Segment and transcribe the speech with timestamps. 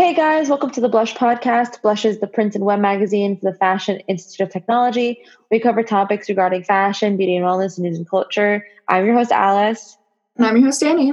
[0.00, 1.82] Hey guys, welcome to the Blush Podcast.
[1.82, 5.22] Blush is the print and web magazine for the Fashion Institute of Technology.
[5.50, 8.66] We cover topics regarding fashion, beauty and wellness, news and culture.
[8.88, 9.98] I'm your host, Alice.
[10.36, 11.12] And I'm your host, Annie.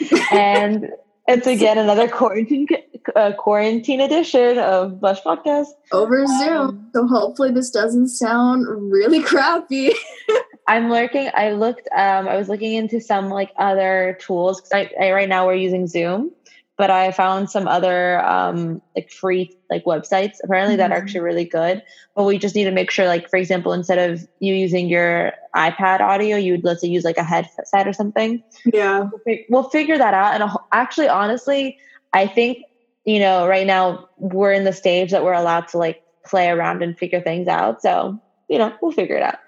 [0.32, 0.88] and
[1.28, 2.66] it's again another quarantine
[3.14, 5.66] uh, quarantine edition of Blush Podcast.
[5.92, 6.48] Over Zoom.
[6.48, 9.92] Um, so hopefully this doesn't sound really crappy.
[10.66, 11.28] I'm lurking.
[11.34, 15.28] I looked, um, I was looking into some like other tools because I, I right
[15.28, 16.30] now we're using Zoom
[16.76, 20.78] but I found some other um, like free like websites apparently mm-hmm.
[20.78, 21.04] that are mm-hmm.
[21.04, 21.82] actually really good.
[22.16, 25.32] But we just need to make sure, like for example, instead of you using your
[25.54, 28.42] iPad audio, you would let's say use like a headset or something.
[28.72, 29.08] Yeah,
[29.48, 30.40] we'll figure that out.
[30.40, 31.78] And actually, honestly,
[32.12, 32.64] I think
[33.04, 36.82] you know right now we're in the stage that we're allowed to like play around
[36.82, 37.82] and figure things out.
[37.82, 39.38] So you know we'll figure it out.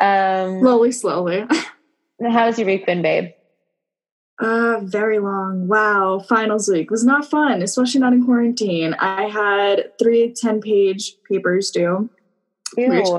[0.00, 1.46] Um, slowly, slowly.
[2.30, 3.32] how's your week been, babe?
[4.40, 5.68] Uh, very long.
[5.68, 6.18] Wow.
[6.26, 8.94] Finals week was not fun, especially not in quarantine.
[8.94, 12.08] I had three 10 page papers due.
[12.78, 13.18] Ew.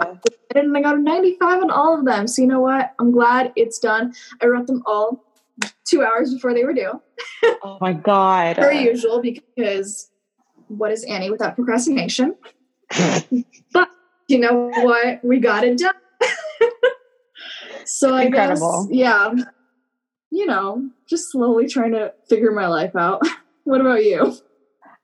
[0.56, 2.28] And I got a 95 on all of them.
[2.28, 2.94] So you know what?
[3.00, 4.14] I'm glad it's done.
[4.42, 5.23] I wrote them all
[5.86, 7.00] two hours before they were due.
[7.64, 8.56] oh my God.
[8.56, 10.09] Per usual, because
[10.70, 12.36] what is Annie without procrastination?
[13.74, 13.90] but
[14.28, 15.24] you know what?
[15.24, 15.94] We got it done.
[17.86, 18.59] so I guess,
[18.90, 19.34] yeah
[20.32, 23.22] you know, just slowly trying to figure my life out.
[23.64, 24.36] what about you?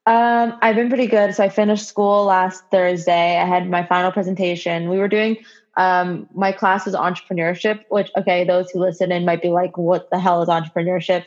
[0.05, 1.35] Um, I've been pretty good.
[1.35, 3.37] So I finished school last Thursday.
[3.37, 4.89] I had my final presentation.
[4.89, 5.37] We were doing
[5.77, 10.09] um, my class was entrepreneurship, which okay, those who listen in might be like, "What
[10.09, 11.25] the hell is entrepreneurship?"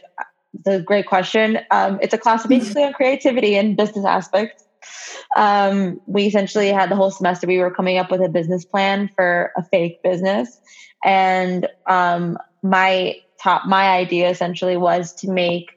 [0.55, 1.61] It's a great question.
[1.71, 4.65] Um, it's a class basically on creativity and business aspects.
[5.37, 7.47] Um, we essentially had the whole semester.
[7.47, 10.61] We were coming up with a business plan for a fake business,
[11.05, 15.71] and um, my top my idea essentially was to make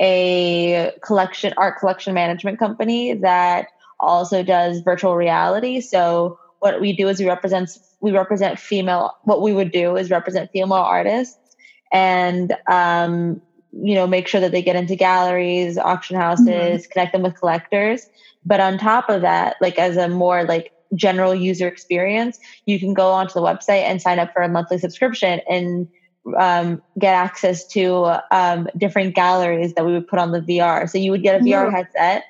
[0.00, 7.08] a collection art collection management company that also does virtual reality so what we do
[7.08, 11.56] is we represent we represent female what we would do is represent female artists
[11.92, 13.40] and um,
[13.72, 16.92] you know make sure that they get into galleries auction houses mm-hmm.
[16.92, 18.06] connect them with collectors
[18.44, 22.92] but on top of that like as a more like general user experience you can
[22.92, 25.88] go onto the website and sign up for a monthly subscription and
[26.36, 30.88] um, get access to um, different galleries that we would put on the VR.
[30.88, 32.24] So you would get a VR headset,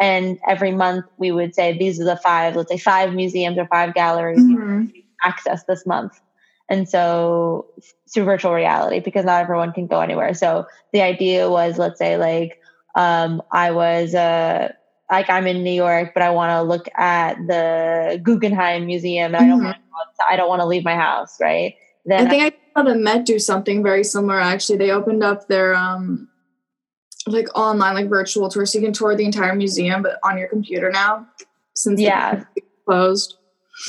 [0.00, 3.66] and every month we would say these are the five, let's say five museums or
[3.66, 4.86] five galleries mm-hmm.
[5.24, 6.20] access this month.
[6.68, 7.66] And so
[8.12, 10.32] through virtual reality, because not everyone can go anywhere.
[10.34, 12.60] So the idea was, let's say, like
[12.94, 14.72] um, I was uh,
[15.10, 19.44] like I'm in New York, but I want to look at the Guggenheim Museum, and
[19.44, 19.44] mm-hmm.
[19.44, 19.90] I don't mm-hmm.
[19.90, 21.74] want I don't want to leave my house, right?
[22.04, 24.40] Then I think I saw the Met do something very similar.
[24.40, 26.28] Actually, they opened up their um
[27.26, 30.48] like online like virtual tour, so you can tour the entire museum, but on your
[30.48, 31.26] computer now
[31.74, 32.44] since yeah
[32.86, 33.36] closed.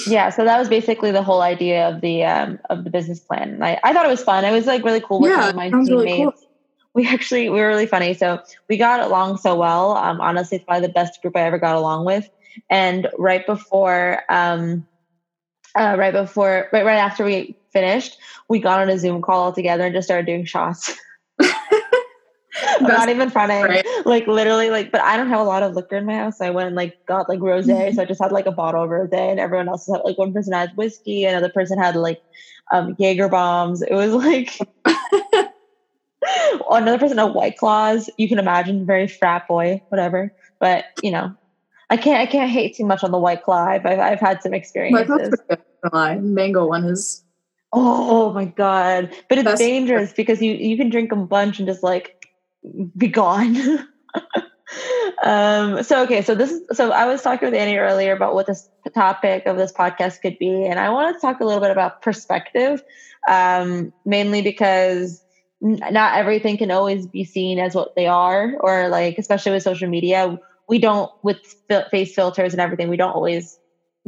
[0.07, 3.49] Yeah, so that was basically the whole idea of the um of the business plan.
[3.49, 4.45] And I, I thought it was fun.
[4.45, 5.89] It was like really cool working yeah, with my teammates.
[5.89, 6.33] Really cool.
[6.95, 8.13] We actually we were really funny.
[8.13, 9.93] So we got along so well.
[9.97, 12.29] Um, honestly, it's probably the best group I ever got along with.
[12.69, 14.85] And right before um
[15.75, 18.17] uh, right before right right after we finished,
[18.47, 20.97] we got on a Zoom call all together and just started doing shots.
[22.81, 23.63] not even fronting.
[23.63, 23.85] Right.
[24.05, 26.37] Like literally, like, but I don't have a lot of liquor in my house.
[26.37, 28.83] So I went and like got like rose, so I just had like a bottle
[28.83, 32.21] of rose, and everyone else had like one person had whiskey, another person had like
[32.71, 33.81] um Jaeger bombs.
[33.81, 34.57] It was like
[36.69, 38.09] another person had white claws.
[38.17, 40.33] You can imagine, very frat boy, whatever.
[40.59, 41.35] But you know,
[41.89, 43.65] I can't I can't hate too much on the white claw.
[43.65, 45.35] I've I've, I've had some experiences.
[45.93, 47.22] Mango one is
[47.75, 49.11] Oh my god!
[49.27, 52.15] But it's That's dangerous because you you can drink a bunch and just like
[52.95, 53.57] be gone.
[55.23, 58.45] um, so okay, so this is so I was talking with Annie earlier about what
[58.45, 61.71] this topic of this podcast could be, and I wanted to talk a little bit
[61.71, 62.83] about perspective,
[63.27, 65.23] um, mainly because
[65.59, 69.89] not everything can always be seen as what they are, or like especially with social
[69.89, 70.37] media,
[70.69, 71.39] we don't with
[71.89, 73.57] face filters and everything, we don't always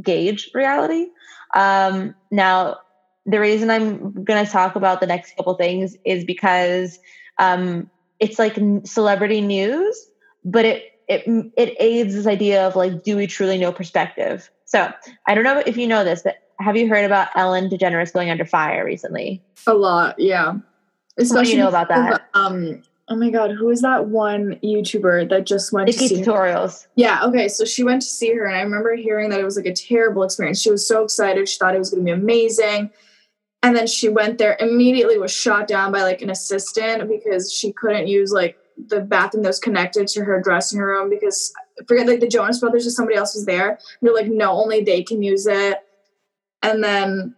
[0.03, 1.07] gauge reality.
[1.55, 2.77] Um, now
[3.25, 6.99] the reason I'm going to talk about the next couple things is because
[7.37, 7.89] um,
[8.19, 10.09] it's like celebrity news,
[10.43, 11.23] but it it
[11.57, 14.49] it aids this idea of like, do we truly know perspective?
[14.65, 14.91] So
[15.27, 18.29] I don't know if you know this, but have you heard about Ellen DeGeneres going
[18.29, 19.43] under fire recently?
[19.67, 20.55] A lot, yeah.
[21.17, 22.27] Especially what do you know about that?
[22.33, 26.21] Um, oh my god, who is that one YouTuber that just went Nikki to see
[26.21, 26.83] tutorials?
[26.83, 26.89] Her?
[26.95, 29.57] Yeah, okay, so she went to see her, and I remember hearing that it was
[29.57, 30.61] like a terrible experience.
[30.61, 32.91] She was so excited; she thought it was going to be amazing
[33.65, 37.73] and then she went there immediately was shot down by like an assistant because she
[37.73, 38.59] couldn't use like
[38.89, 41.51] the bathroom that was connected to her dressing room because
[41.81, 43.79] I forget like the Jonas Brothers or somebody else was there.
[44.03, 45.79] they're like, no, only they can use it.
[46.61, 47.33] And then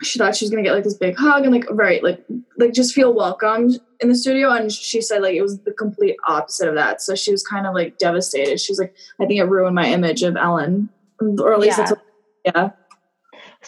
[0.00, 2.24] she thought she was gonna get like this big hug and like right like
[2.56, 6.14] like just feel welcomed in the studio and she said like it was the complete
[6.28, 9.40] opposite of that so she was kind of like devastated she was like i think
[9.40, 10.88] it ruined my image of ellen
[11.20, 11.84] or at least yeah.
[11.84, 12.02] that's what,
[12.44, 12.70] yeah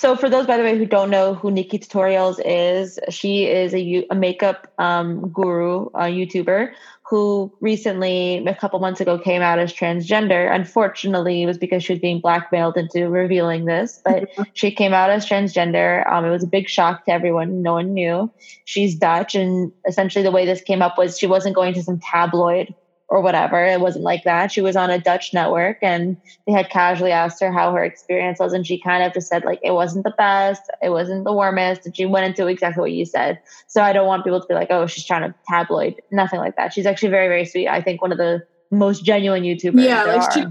[0.00, 3.74] so for those by the way who don't know who nikki tutorials is she is
[3.74, 6.72] a, a makeup um, guru a youtuber
[7.10, 10.48] who recently, a couple months ago, came out as transgender.
[10.54, 15.10] Unfortunately, it was because she was being blackmailed into revealing this, but she came out
[15.10, 16.08] as transgender.
[16.08, 17.62] Um, it was a big shock to everyone.
[17.62, 18.30] No one knew.
[18.64, 19.34] She's Dutch.
[19.34, 22.72] And essentially, the way this came up was she wasn't going to some tabloid
[23.10, 23.64] or whatever.
[23.64, 24.52] It wasn't like that.
[24.52, 26.16] She was on a Dutch network and
[26.46, 28.52] they had casually asked her how her experience was.
[28.52, 31.84] And she kind of just said, like, it wasn't the best, it wasn't the warmest.
[31.84, 33.40] And she went into exactly what you said.
[33.66, 36.00] So I don't want people to be like, oh, she's trying to tabloid.
[36.12, 36.72] Nothing like that.
[36.72, 37.66] She's actually very, very sweet.
[37.66, 39.84] I think one of the most genuine YouTubers.
[39.84, 40.44] Yeah, like she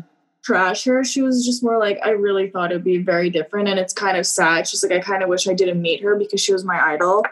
[0.44, 1.06] trash her.
[1.06, 3.70] She was just more like, I really thought it'd be very different.
[3.70, 4.68] And it's kind of sad.
[4.68, 7.24] She's like, I kind of wish I didn't meet her because she was my idol.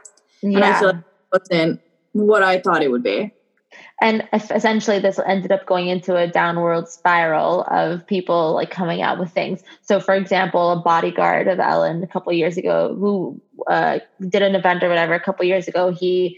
[0.42, 0.56] Yeah.
[0.56, 1.82] And I feel like it wasn't
[2.14, 3.34] what I thought it would be
[4.00, 9.18] and essentially this ended up going into a downward spiral of people like coming out
[9.18, 9.64] with things.
[9.82, 14.00] So for example a bodyguard of ellen a couple years ago who uh,
[14.30, 16.38] did an event or whatever a couple years ago he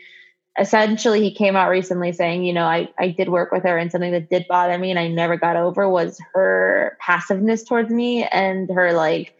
[0.58, 3.92] essentially he came out recently saying you know I, I did work with her and
[3.92, 8.26] something that did bother me and i never got over was her passiveness towards me
[8.26, 9.36] and her like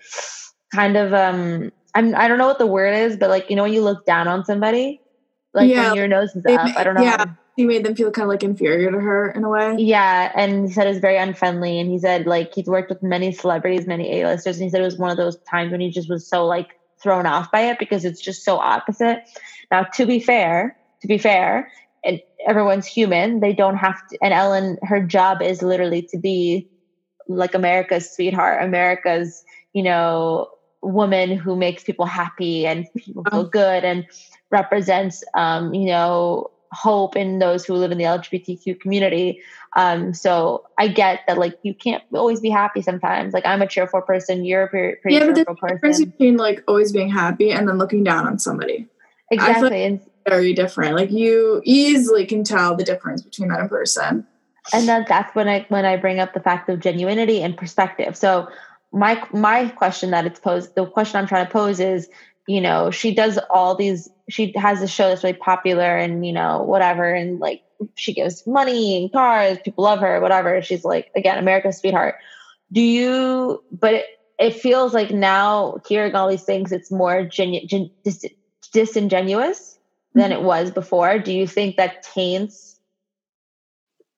[0.74, 3.64] kind of um I'm, i don't know what the word is but like you know
[3.64, 5.02] when you look down on somebody?
[5.54, 6.72] Like yeah, when your nose is up?
[6.78, 7.26] i don't know yeah
[7.60, 9.76] he made them feel kind of like inferior to her in a way.
[9.78, 11.78] Yeah, and he said it was very unfriendly.
[11.78, 14.86] And he said like he's worked with many celebrities, many A-listers, and he said it
[14.86, 16.70] was one of those times when he just was so like
[17.04, 19.24] thrown off by it because it's just so opposite.
[19.72, 21.70] Now, to be fair, to be fair,
[22.06, 23.42] and everyone's human.
[23.42, 24.18] They don't have to.
[24.22, 26.66] And Ellen, her job is literally to be
[27.28, 30.48] like America's sweetheart, America's you know
[30.82, 33.50] woman who makes people happy and people feel uh-huh.
[33.50, 34.06] good and
[34.50, 39.42] represents um, you know hope in those who live in the LGBTQ community.
[39.76, 43.34] Um, so I get that like you can't always be happy sometimes.
[43.34, 45.76] Like I'm a cheerful person, you're a pretty, pretty yeah, cheerful but person.
[45.76, 48.88] difference between like always being happy and then looking down on somebody.
[49.32, 49.92] Exactly.
[49.92, 50.96] Like very different.
[50.96, 54.28] Like you easily can tell the difference between that in person.
[54.74, 58.16] And then that's when I when I bring up the fact of genuinity and perspective.
[58.16, 58.48] So
[58.92, 62.10] my my question that it's posed, the question I'm trying to pose is,
[62.48, 66.32] you know, she does all these she has a show that's really popular and you
[66.32, 67.62] know whatever and like
[67.96, 70.62] she gives money and cars people love her whatever.
[70.62, 72.16] She's like again america's sweetheart.
[72.72, 74.06] Do you but it,
[74.38, 78.26] it feels like now hearing all these things it's more genu- gen, dis,
[78.72, 79.78] disingenuous
[80.14, 80.46] than it mm-hmm.
[80.46, 81.20] was before.
[81.20, 82.80] Do you think that taints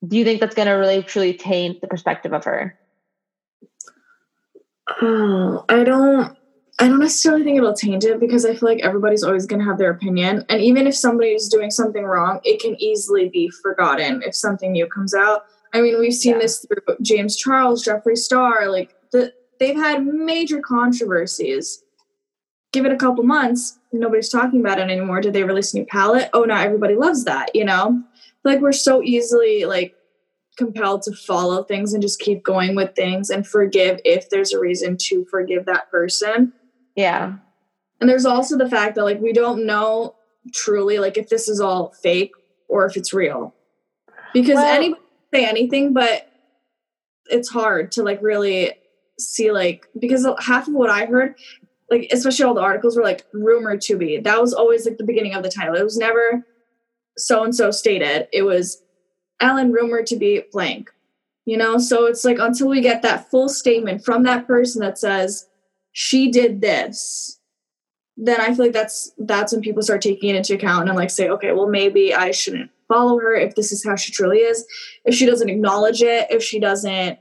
[0.07, 2.77] do you think that's going to really truly taint the perspective of her?
[5.01, 6.35] Oh i don't
[6.79, 9.65] I don't necessarily think it'll change it because I feel like everybody's always going to
[9.65, 10.45] have their opinion.
[10.49, 14.71] And even if somebody is doing something wrong, it can easily be forgotten if something
[14.71, 15.45] new comes out.
[15.73, 16.39] I mean, we've seen yeah.
[16.39, 21.83] this through James Charles, Jeffree Star, like the, they've had major controversies.
[22.73, 25.21] Give it a couple months, nobody's talking about it anymore.
[25.21, 26.29] Did they release a new palette?
[26.33, 28.01] Oh, now everybody loves that, you know?
[28.43, 29.93] Like we're so easily like
[30.57, 34.59] compelled to follow things and just keep going with things and forgive if there's a
[34.59, 36.53] reason to forgive that person
[36.95, 37.35] yeah.
[37.99, 40.15] And there's also the fact that like we don't know
[40.53, 42.31] truly like if this is all fake
[42.67, 43.53] or if it's real.
[44.33, 45.01] Because well, anybody
[45.33, 46.31] say anything, but
[47.27, 48.73] it's hard to like really
[49.19, 51.35] see like because half of what I heard,
[51.89, 54.17] like especially all the articles were like rumored to be.
[54.19, 55.75] That was always like the beginning of the title.
[55.75, 56.45] It was never
[57.17, 58.27] so and so stated.
[58.33, 58.81] It was
[59.39, 60.89] Ellen rumored to be blank.
[61.45, 64.99] You know, so it's like until we get that full statement from that person that
[64.99, 65.47] says
[65.91, 67.39] she did this
[68.17, 70.87] then i feel like that's that's when people start taking it into account.
[70.87, 74.11] And like say okay well maybe i shouldn't follow her if this is how she
[74.11, 74.65] truly is.
[75.05, 77.19] If she doesn't acknowledge it if she doesn't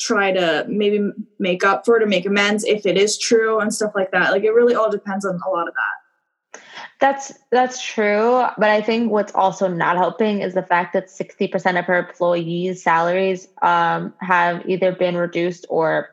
[0.00, 3.72] try to maybe make up for it or make amends if it is true and
[3.74, 4.30] stuff like that.
[4.30, 6.60] Like it really all depends on a lot of that.
[7.00, 8.44] That's that's true.
[8.58, 12.82] But i think what's also not helping is the fact that 60% of her employees
[12.82, 16.10] salaries um, have either been reduced or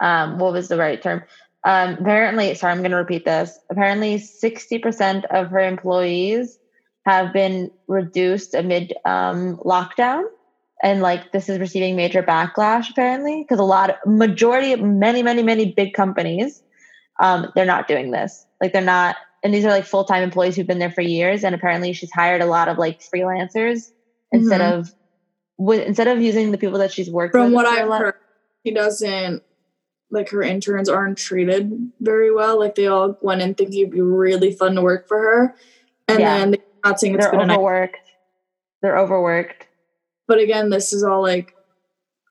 [0.00, 1.22] um, what was the right term?
[1.64, 3.58] Um, apparently, sorry, I'm going to repeat this.
[3.70, 6.58] Apparently, 60% of her employees
[7.04, 10.24] have been reduced amid um, lockdown.
[10.82, 15.42] And like this is receiving major backlash apparently because a lot of majority many, many,
[15.42, 16.62] many big companies,
[17.20, 18.46] um, they're not doing this.
[18.60, 21.42] Like they're not, and these are like full time employees who've been there for years.
[21.42, 23.90] And apparently she's hired a lot of like freelancers
[24.30, 24.80] instead mm-hmm.
[24.80, 24.94] of
[25.56, 27.42] with instead of using the people that she's worked with.
[27.42, 28.14] from what I've heard,
[28.64, 29.42] she doesn't
[30.10, 32.58] like her interns aren't treated very well.
[32.58, 35.56] Like they all went in thinking it'd be really fun to work for her,
[36.06, 36.38] and yeah.
[36.38, 37.96] then they're not saying it's they're overworked.
[38.82, 39.66] They're overworked.
[40.26, 41.54] But again, this is all like,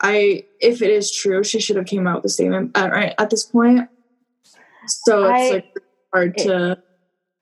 [0.02, 3.14] I if it is true, she should have came out with a statement at right
[3.18, 3.90] at this point.
[4.88, 5.78] So it's I, like
[6.14, 6.84] hard it, to.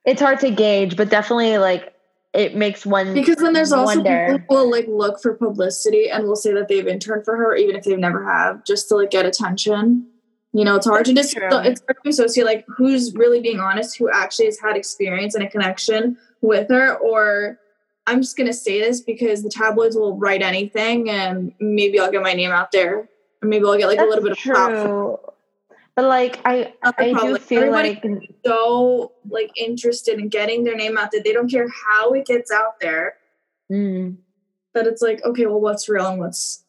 [0.04, 1.92] It's hard to gauge, but definitely like
[2.32, 4.38] it makes one because then there's also wonder.
[4.38, 7.56] people who will like look for publicity and will say that they've interned for her
[7.56, 10.06] even if they've never have just to like get attention
[10.56, 13.60] you know it's hard That's to just it's hard to associate like who's really being
[13.60, 17.58] honest who actually has had experience and a connection with her or
[18.06, 22.22] i'm just gonna say this because the tabloids will write anything and maybe i'll get
[22.22, 23.06] my name out there
[23.42, 25.18] and maybe i'll get like That's a little bit of true.
[25.94, 30.98] But like I, I do feel Everybody like so like interested in getting their name
[30.98, 31.22] out there.
[31.22, 33.14] They don't care how it gets out there.
[33.72, 34.18] Mm.
[34.74, 36.65] But it's like, okay, well, what's real and what's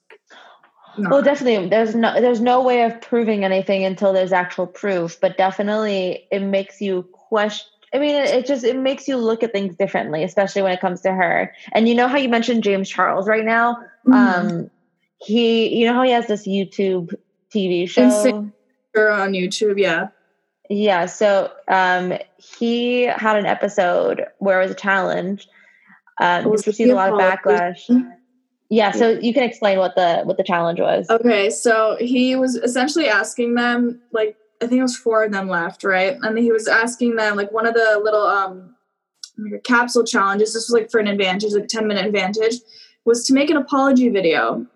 [0.98, 1.12] not.
[1.12, 5.20] Well, definitely, there's no there's no way of proving anything until there's actual proof.
[5.20, 7.68] But definitely, it makes you question.
[7.94, 10.82] I mean, it, it just it makes you look at things differently, especially when it
[10.82, 11.54] comes to her.
[11.72, 13.75] And you know how you mentioned James Charles right now.
[14.08, 14.13] Mm-hmm.
[14.13, 14.72] Um,
[15.20, 17.16] he, you know how he has this YouTube
[17.54, 18.51] TV show
[18.96, 20.10] on YouTube, yeah.
[20.70, 25.48] Yeah, so um, he had an episode where it was a challenge.
[26.20, 27.88] Um, received a lot of backlash.
[28.70, 31.10] Yeah, so you can explain what the what the challenge was.
[31.10, 35.48] Okay, so he was essentially asking them like I think it was four of them
[35.48, 36.18] left, right?
[36.22, 38.76] And he was asking them like one of the little um
[39.38, 40.54] like capsule challenges.
[40.54, 42.56] This was like for an advantage, like ten minute advantage,
[43.06, 44.68] was to make an apology video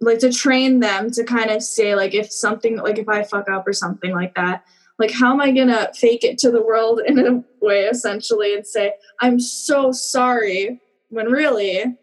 [0.00, 3.48] like to train them to kind of say like if something like if I fuck
[3.50, 4.64] up or something like that,
[4.98, 8.66] like how am I gonna fake it to the world in a way essentially and
[8.66, 11.96] say I'm so sorry when really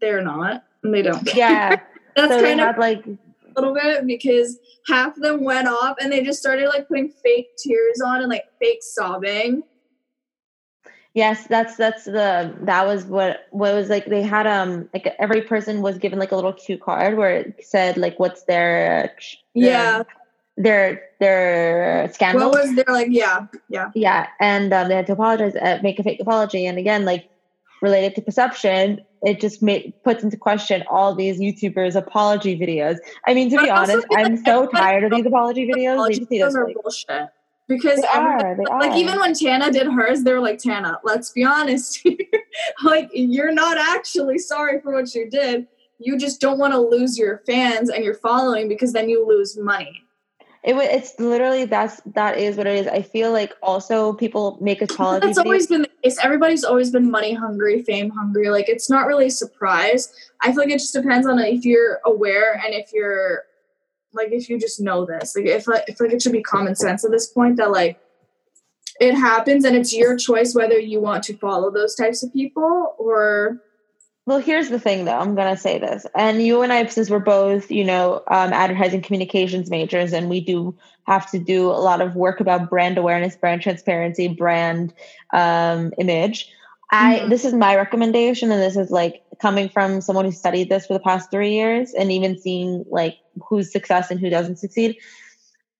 [0.00, 1.34] they're not they don't.
[1.34, 1.80] Yeah,
[2.16, 6.12] that's so kind of like a little bit because half of them went off and
[6.12, 9.62] they just started like putting fake tears on and like fake sobbing
[11.18, 15.42] Yes, that's that's the that was what what was like they had um like every
[15.42, 19.12] person was given like a little cue card where it said like what's their,
[19.54, 20.02] their yeah
[20.56, 22.50] their their scandal.
[22.50, 25.98] What was their like yeah yeah yeah and um, they had to apologize uh, make
[25.98, 27.28] a fake apology and again like
[27.80, 32.98] related to perception it just made, puts into question all these YouTubers apology videos.
[33.26, 36.28] I mean, to but be honest, I'm so tired of these apology videos.
[36.28, 37.28] They just are like, bullshit
[37.66, 38.96] because they are, they like are.
[38.96, 42.06] even when Tana did hers, they were like, Tana, let's be honest
[42.84, 45.66] like you're not actually sorry for what you did.
[45.98, 49.58] You just don't want to lose your fans and your following because then you lose
[49.58, 50.04] money.
[50.68, 52.86] It it's literally that's that is what it is.
[52.86, 55.36] I feel like also people make a apologies.
[55.36, 56.18] That's always been the case.
[56.22, 58.50] Everybody's always been money hungry, fame hungry.
[58.50, 60.12] Like it's not really a surprise.
[60.42, 63.44] I feel like it just depends on if you're aware and if you're
[64.12, 67.02] like if you just know this like if if like it should be common sense
[67.02, 67.98] at this point that like
[69.00, 72.94] it happens and it's your choice whether you want to follow those types of people
[72.98, 73.62] or
[74.28, 77.08] well here's the thing though i'm going to say this and you and i since
[77.08, 81.80] we're both you know um, advertising communications majors and we do have to do a
[81.88, 84.92] lot of work about brand awareness brand transparency brand
[85.32, 86.52] um, image
[86.90, 87.28] I mm-hmm.
[87.28, 90.94] this is my recommendation, and this is like coming from someone who studied this for
[90.94, 94.96] the past three years, and even seeing like who's success and who doesn't succeed.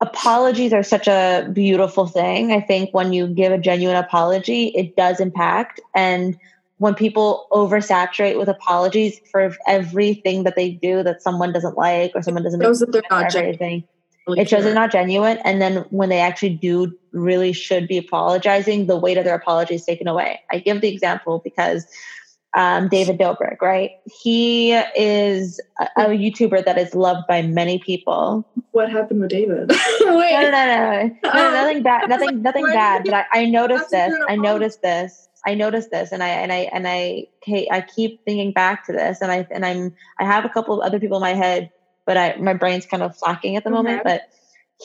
[0.00, 2.52] Apologies are such a beautiful thing.
[2.52, 5.80] I think when you give a genuine apology, it does impact.
[5.94, 6.38] And
[6.78, 12.22] when people oversaturate with apologies for everything that they do that someone doesn't like or
[12.22, 13.30] someone doesn't, those that they're not.
[13.30, 13.84] Genuine
[14.28, 15.38] really it shows they're not genuine.
[15.38, 19.74] And then when they actually do really should be apologizing, the weight of their apology
[19.74, 20.40] is taken away.
[20.50, 21.86] I give the example because
[22.54, 23.90] um, David Dobrik, right?
[24.04, 28.46] He is a, a, YouTuber that is loved by many people.
[28.70, 29.68] What happened with David?
[30.00, 30.32] Wait.
[30.32, 33.04] No, no, no, no, no, no nothing bad, nothing, nothing bad.
[33.04, 34.14] But I, I noticed this.
[34.28, 35.27] I noticed this.
[35.48, 37.26] I noticed this, and I and I and I
[37.70, 40.86] I keep thinking back to this, and I and I'm I have a couple of
[40.86, 41.70] other people in my head
[42.08, 43.74] but I my brain's kind of flacking at the mm-hmm.
[43.74, 44.02] moment.
[44.02, 44.22] But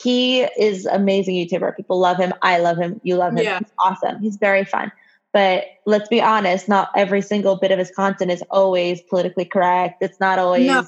[0.00, 1.74] he is amazing YouTuber.
[1.74, 2.34] People love him.
[2.42, 3.00] I love him.
[3.02, 3.44] You love him.
[3.44, 3.60] Yeah.
[3.60, 4.20] He's awesome.
[4.20, 4.92] He's very fun.
[5.32, 10.02] But let's be honest, not every single bit of his content is always politically correct.
[10.02, 10.84] It's not always no.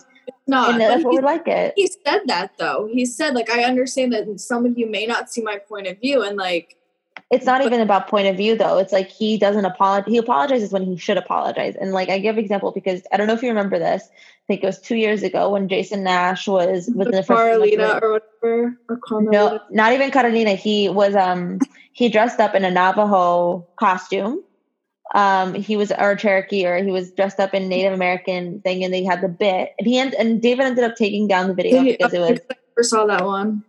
[0.48, 1.72] No, and that's what we like it.
[1.76, 2.88] He said that though.
[2.92, 5.98] He said like I understand that some of you may not see my point of
[6.00, 6.76] view, and like
[7.30, 8.78] it's not even about point of view though.
[8.78, 10.10] It's like he doesn't apologize.
[10.10, 11.74] He apologizes when he should apologize.
[11.74, 14.08] And like I give example because I don't know if you remember this.
[14.08, 18.12] I think it was two years ago when Jason Nash was within the, Carolina or
[18.12, 18.78] whatever.
[18.88, 20.54] Or no, not even Carolina.
[20.54, 21.58] He was um
[21.92, 24.44] he dressed up in a Navajo costume
[25.14, 28.92] um he was or Cherokee or he was dressed up in Native American thing and
[28.92, 32.12] they had the bit and he and David ended up taking down the video because
[32.12, 33.64] it was I never saw that one.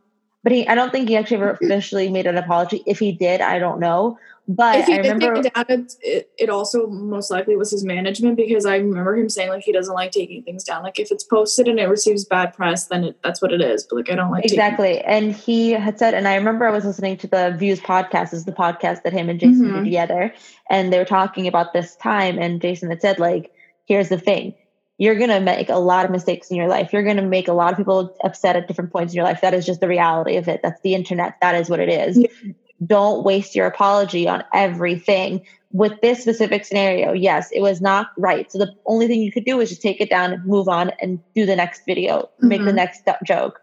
[0.48, 2.82] But he I don't think he actually ever officially made an apology.
[2.86, 4.18] If he did, I don't know.
[4.48, 7.58] But if he I did remember take it down, it, it, it also most likely
[7.58, 10.84] was his management because I remember him saying like he doesn't like taking things down.
[10.84, 13.84] Like if it's posted and it receives bad press, then it, that's what it is.
[13.84, 15.02] But like I don't like taking- exactly.
[15.02, 18.40] And he had said, and I remember I was listening to the Views podcast, this
[18.40, 19.74] is the podcast that him and Jason Mhm.
[19.80, 20.34] did together,
[20.70, 23.52] and they were talking about this time, and Jason had said, like,
[23.86, 24.54] here's the thing.
[24.98, 26.92] You're gonna make a lot of mistakes in your life.
[26.92, 29.42] You're gonna make a lot of people upset at different points in your life.
[29.42, 30.62] That is just the reality of it.
[30.64, 31.36] That's the internet.
[31.42, 32.18] That is what it is.
[32.18, 32.52] Yeah.
[32.86, 35.46] Don't waste your apology on everything.
[35.72, 38.52] With this specific scenario, yes, it was not right.
[38.52, 40.92] So the only thing you could do is just take it down and move on
[41.02, 42.76] and do the next video, make the Mhm.
[42.76, 43.60] next joke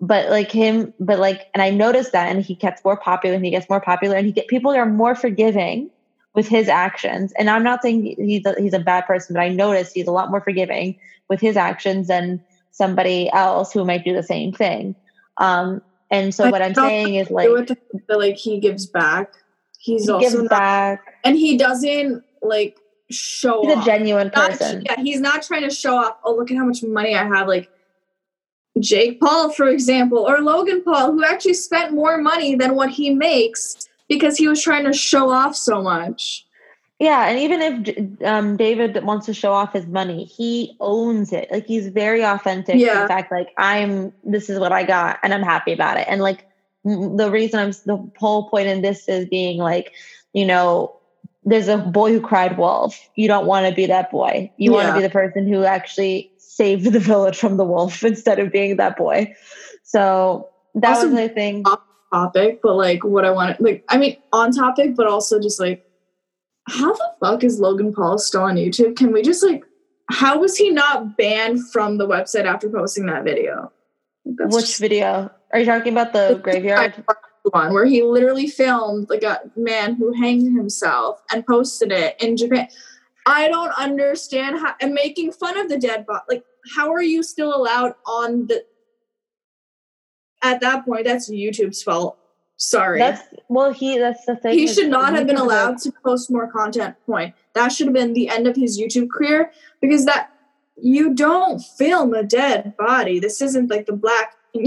[0.00, 3.44] but like him but like and i noticed that and he gets more popular and
[3.44, 5.88] he gets more popular and he get people are more forgiving
[6.34, 9.48] with his actions and i'm not saying he's a, he's a bad person but i
[9.48, 10.96] noticed he's a lot more forgiving
[11.28, 14.94] with his actions than somebody else who might do the same thing
[15.38, 18.60] um and so I what i'm saying is like with the fact that like he
[18.60, 19.32] gives back.
[19.78, 22.78] He's he also gives not, back and he doesn't like
[23.10, 23.84] show he's a off.
[23.84, 26.16] genuine Not- person yeah, he's not trying to show off.
[26.24, 27.48] Oh, look at how much money I have.
[27.48, 27.68] Like
[28.78, 33.10] Jake Paul, for example, or Logan Paul, who actually spent more money than what he
[33.10, 36.46] makes because he was trying to show off so much.
[36.98, 41.48] Yeah, and even if um, David wants to show off his money, he owns it.
[41.50, 42.76] Like he's very authentic.
[42.76, 43.02] Yeah.
[43.02, 46.06] In fact, like I'm, this is what I got, and I'm happy about it.
[46.08, 46.46] And like
[46.84, 49.92] the reason I'm the whole point in this is being like,
[50.32, 50.96] you know,
[51.44, 52.96] there's a boy who cried wolf.
[53.16, 54.52] You don't want to be that boy.
[54.56, 58.38] You want to be the person who actually saved the village from the wolf instead
[58.38, 59.34] of being that boy.
[59.82, 61.64] So that Also- was my thing.
[62.12, 65.58] Topic, but like what I want to like I mean on topic, but also just
[65.58, 65.84] like
[66.68, 68.96] how the fuck is Logan Paul still on YouTube?
[68.96, 69.64] Can we just like
[70.10, 73.72] how was he not banned from the website after posting that video?
[74.26, 76.12] That's Which just- video are you talking about?
[76.12, 77.02] The graveyard.
[77.50, 82.36] one where he literally filmed like a man who hanged himself and posted it in
[82.36, 82.68] Japan.
[83.26, 86.22] I don't understand how and making fun of the dead body.
[86.28, 86.44] Like,
[86.76, 88.64] how are you still allowed on the?
[90.42, 92.18] At that point, that's YouTube's fault.
[92.56, 93.98] Sorry, That's well, he.
[93.98, 94.56] That's the thing.
[94.56, 96.94] he should not have been YouTube is a- allowed to post more content.
[97.06, 97.34] Point.
[97.54, 99.50] That should have been the end of his YouTube career
[99.80, 100.30] because that
[100.80, 103.18] you don't film a dead body.
[103.18, 104.34] This isn't like the black.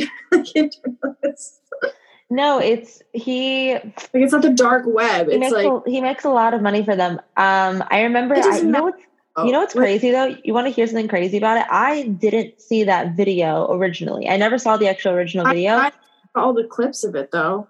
[2.30, 3.74] No, it's he.
[3.76, 5.28] like it's not the dark web.
[5.28, 7.20] He It's makes like a, he makes a lot of money for them.
[7.38, 8.34] Um, I remember.
[8.34, 8.92] It I, you know
[9.36, 10.36] what's you know what's Like, crazy though?
[10.44, 11.66] You want to hear something crazy about it?
[11.70, 14.28] I didn't see that video originally.
[14.30, 15.74] I never saw the actual original I- video.
[15.76, 15.92] I
[16.34, 17.68] saw all the clips of it though.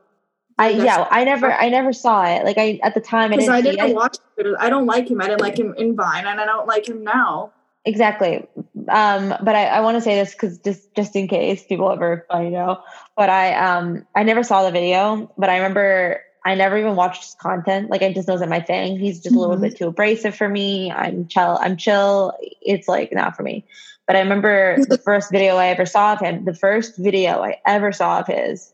[0.57, 2.45] I, that's- yeah, I never I never saw it.
[2.45, 4.47] Like I at the time I didn't I didn't watch it.
[4.59, 5.21] I don't like him.
[5.21, 7.51] I didn't like him in Vine, and I don't like him now.
[7.83, 8.47] Exactly.
[8.89, 12.25] Um, but I, I want to say this because just just in case people ever
[12.29, 12.83] find out.
[13.17, 17.23] But I um I never saw the video, but I remember I never even watched
[17.23, 17.89] his content.
[17.89, 18.99] Like I just wasn't my thing.
[18.99, 19.61] He's just a little Mhm.
[19.61, 20.91] bit too abrasive for me.
[20.91, 21.57] I'm chill.
[21.59, 22.33] I'm chill.
[22.61, 23.65] It's like not for me.
[24.05, 26.45] But I remember the first video I ever saw of him.
[26.45, 28.71] The first video I ever saw of his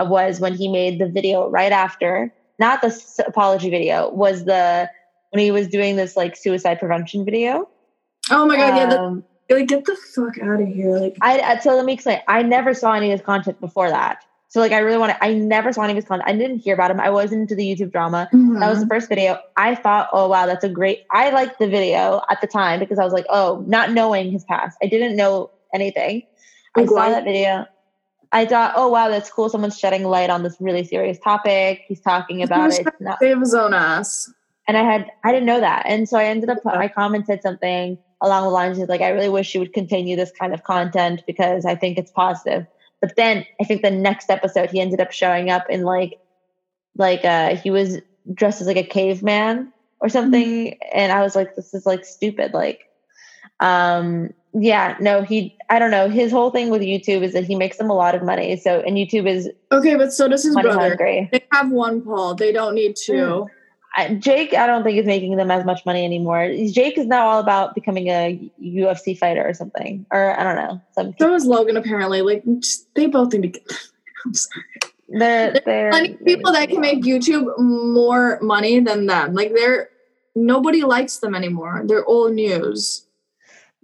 [0.00, 4.88] uh, was when he made the video right after, not the apology video, was the
[5.30, 7.68] when he was doing this like suicide prevention video.
[8.30, 8.76] Oh my god!
[8.76, 10.96] yeah, the, Um, like get the fuck out of here!
[10.96, 12.20] Like I I- so let me explain.
[12.26, 14.24] I never saw any of his content before that.
[14.52, 15.24] So like I really want to.
[15.24, 16.28] I never saw any of his content.
[16.28, 17.00] I didn't hear about him.
[17.00, 18.28] I wasn't into the YouTube drama.
[18.30, 18.60] That Mm-hmm.
[18.60, 19.38] was the first video.
[19.56, 20.98] I thought, oh wow, that's a great.
[21.10, 24.44] I liked the video at the time because I was like, oh, not knowing his
[24.44, 26.24] past, I didn't know anything.
[26.76, 27.64] I saw why- that video.
[28.30, 29.48] I thought, oh wow, that's cool.
[29.48, 31.80] Someone's shedding light on this really serious topic.
[31.88, 32.86] He's talking about it.
[33.00, 34.30] Not- save his own ass.
[34.68, 36.58] and I had I didn't know that, and so I ended up.
[36.66, 40.30] I commented something along the lines of like I really wish you would continue this
[40.38, 42.66] kind of content because I think it's positive.
[43.02, 46.18] But then I think the next episode he ended up showing up in like
[46.96, 47.98] like uh he was
[48.32, 52.54] dressed as like a caveman or something, and I was like this is like stupid
[52.54, 52.80] like
[53.60, 57.54] um yeah no he I don't know his whole thing with YouTube is that he
[57.54, 60.54] makes them a lot of money so and YouTube is Okay, but so does his
[60.54, 60.78] brother.
[60.78, 61.28] hungry.
[61.32, 62.34] They have one Paul.
[62.34, 63.46] They don't need two.
[64.18, 66.50] Jake, I don't think is making them as much money anymore.
[66.70, 70.80] Jake is now all about becoming a UFC fighter or something, or I don't know.
[70.92, 71.76] Some So is Logan.
[71.76, 72.42] Apparently, like
[72.94, 73.48] they both need to.
[73.48, 73.62] Get,
[74.24, 74.64] I'm sorry.
[75.08, 79.34] they're they're Plenty of people that can make YouTube more money than them.
[79.34, 79.90] Like they're
[80.34, 81.82] nobody likes them anymore.
[81.84, 83.04] They're old news.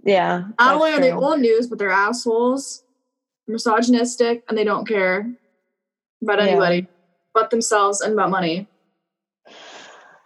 [0.04, 0.44] yeah.
[0.58, 2.82] Not only are they old news, but they're assholes,
[3.46, 5.30] misogynistic, and they don't care
[6.22, 6.46] about Yeah.
[6.52, 6.86] anybody
[7.34, 8.66] but themselves and about money.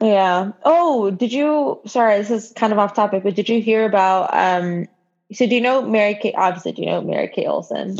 [0.02, 0.50] Yeah.
[0.64, 1.80] Oh, did you?
[1.86, 4.34] Sorry, this is kind of off topic, but did you hear about?
[4.34, 4.88] um
[5.32, 6.34] So, do you know Mary Kate?
[6.36, 7.98] Obviously, do you know Mary Kate Olsen?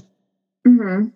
[0.67, 1.09] Mm-hmm.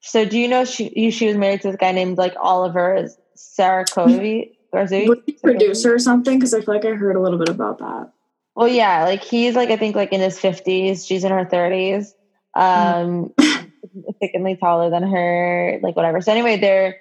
[0.00, 4.52] So, do you know she she was married to this guy named like Olivier Sarkozy?
[4.72, 6.38] Was he producer or something?
[6.38, 8.12] Because I feel like I heard a little bit about that.
[8.54, 11.04] Well, yeah, like he's like I think like in his fifties.
[11.04, 12.14] She's in her thirties.
[12.54, 13.34] Um,
[13.80, 15.80] significantly taller than her.
[15.82, 16.20] Like whatever.
[16.20, 17.00] So anyway, they're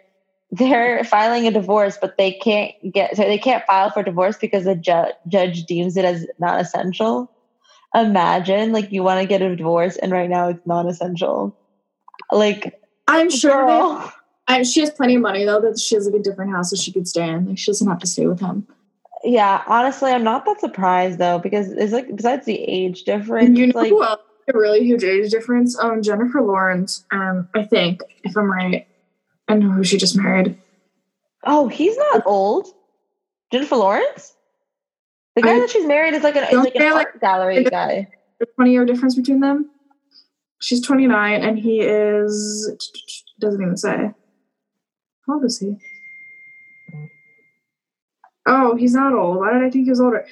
[0.51, 4.65] they're filing a divorce, but they can't get so they can't file for divorce because
[4.65, 7.31] the ju- judge deems it as not essential.
[7.95, 11.55] Imagine like you want to get a divorce and right now it's non essential.
[12.31, 14.09] Like I'm sure they,
[14.47, 16.79] I, she has plenty of money though that she has like a different house that
[16.79, 17.47] she could stay in.
[17.47, 18.67] Like she doesn't have to stay with him.
[19.23, 23.67] Yeah, honestly, I'm not that surprised though because it's like besides the age difference, you
[23.67, 24.21] know like who else
[24.53, 25.77] a really huge age difference?
[25.79, 27.05] Um, Jennifer Lawrence.
[27.11, 28.87] Um, I think if I'm right,
[29.51, 30.57] I know who she just married.
[31.45, 32.67] oh, he's not old.
[33.51, 34.33] Jennifer Lawrence,
[35.35, 38.07] the guy I- that she's married is like an, like an art gallery guy.
[38.39, 39.69] There's a 20 year difference between them.
[40.61, 42.71] She's 29 and he is
[43.39, 44.11] doesn't even say.
[45.27, 45.75] How old is he?
[48.47, 49.37] Oh, he's not old.
[49.37, 50.25] Why did I think he was older?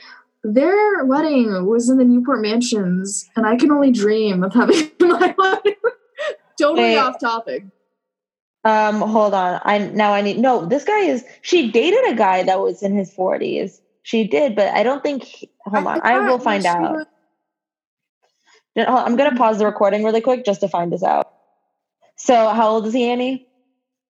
[0.43, 5.35] Their wedding was in the Newport Mansions, and I can only dream of having my
[5.37, 5.75] wedding.
[6.59, 7.65] totally off topic.
[8.65, 9.61] Um, hold on.
[9.63, 10.65] I now I need no.
[10.65, 11.23] This guy is.
[11.41, 13.81] She dated a guy that was in his forties.
[14.03, 15.23] She did, but I don't think.
[15.23, 16.01] he- hold on.
[16.03, 16.91] I will find out.
[16.93, 17.05] was-
[18.77, 21.31] I'm gonna pause the recording really quick just to find this out.
[22.17, 23.47] So, how old is he, Annie?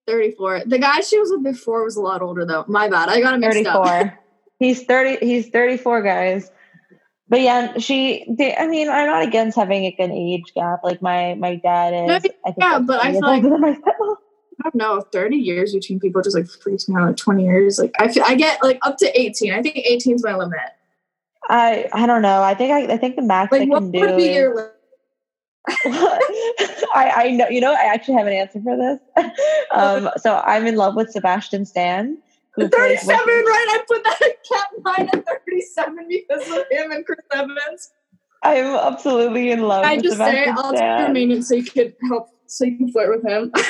[0.08, 0.64] 34.
[0.66, 2.66] The guy she was with before was a lot older, though.
[2.68, 3.10] My bad.
[3.10, 3.86] I got him mixed up.
[3.86, 4.20] 34.
[4.60, 5.18] he's 30.
[5.26, 6.52] He's 34, guys.
[7.28, 8.26] But yeah, she.
[8.38, 10.84] They, I mean, I'm not against having like an age gap.
[10.84, 12.08] Like my my dad is.
[12.08, 13.78] No, I think yeah, but I 10 feel like-
[14.66, 14.86] older than my stepmom.
[14.86, 15.02] I don't know.
[15.12, 17.08] 30 years between people just like freaks me out.
[17.08, 17.80] Like 20 years.
[17.80, 19.54] Like I feel, I get like up to 18.
[19.54, 20.60] I think 18 is my limit.
[21.50, 22.44] I I don't know.
[22.44, 24.36] I think I I think the max I Like what can would be is.
[24.36, 24.74] your limit?
[25.86, 29.00] I, I know you know I actually have an answer for this.
[29.72, 32.18] Um, so I'm in love with Sebastian Stan,
[32.52, 33.68] who 37, Winston- right?
[33.70, 37.92] I put that at cat nine at 37 because of him and Chris Evans.
[38.44, 41.00] I'm absolutely in love I with just say Sebastian I'll take Stan.
[41.02, 43.52] your maintenance so you could help so you can flirt with him.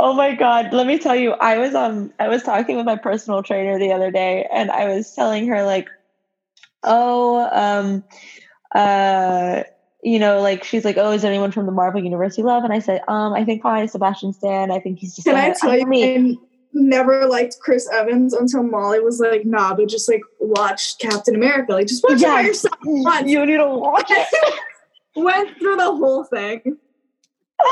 [0.00, 2.96] Oh my god, let me tell you, I was um I was talking with my
[2.96, 5.88] personal trainer the other day and I was telling her like,
[6.82, 8.04] oh, um
[8.74, 9.62] uh
[10.02, 12.64] you know, like she's like, oh, is there anyone from the Marvel universe you love?
[12.64, 14.70] And I said, um, I think probably Sebastian Stan.
[14.70, 16.32] I think he's just Can I tell you, me.
[16.32, 16.36] I
[16.74, 21.72] never liked Chris Evans until Molly was like, nah, but just like watch Captain America.
[21.72, 23.30] Like, just watch it by yourself once.
[23.30, 24.54] You need to watch it.
[25.16, 26.76] Went through the whole thing.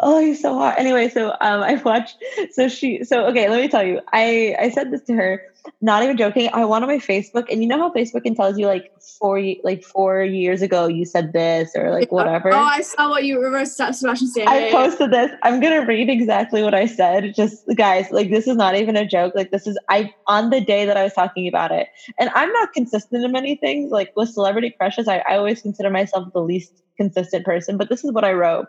[0.00, 0.78] oh, he's so hot.
[0.78, 2.16] Anyway, so um, I watched.
[2.52, 3.04] So she.
[3.04, 4.00] So okay, let me tell you.
[4.12, 5.42] I I said this to her.
[5.80, 6.48] Not even joking.
[6.52, 9.42] I went on my Facebook, and you know how Facebook can tells you like four
[9.64, 12.52] like four years ago you said this or like whatever.
[12.52, 14.48] Oh, I saw what you remember Sebastian Stan.
[14.48, 15.30] I posted this.
[15.42, 17.34] I'm gonna read exactly what I said.
[17.34, 19.34] Just guys, like this is not even a joke.
[19.34, 21.88] Like this is I on the day that I was talking about it.
[22.18, 23.90] And I'm not consistent in many things.
[23.90, 27.76] Like with celebrity crushes, I, I always consider myself the least consistent person.
[27.76, 28.68] But this is what I wrote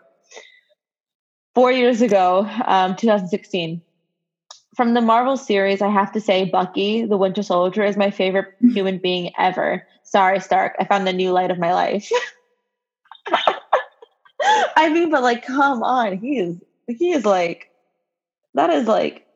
[1.54, 3.82] four years ago, um, 2016.
[4.76, 8.54] From the Marvel series, I have to say Bucky, the Winter Soldier, is my favorite
[8.60, 9.86] human being ever.
[10.04, 10.76] Sorry, Stark.
[10.78, 12.10] I found the new light of my life.
[14.76, 16.56] I mean, but like, come on, he is
[16.86, 17.70] he is like
[18.54, 19.26] that is like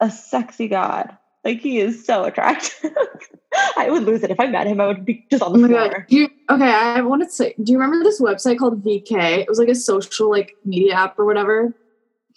[0.00, 1.16] a sexy god.
[1.44, 2.92] Like he is so attractive.
[3.76, 4.80] I would lose it if I met him.
[4.80, 6.06] I would be just on Oh the my floor.
[6.08, 9.38] Do you, okay, I wanted to say, do you remember this website called VK?
[9.38, 11.74] It was like a social like media app or whatever.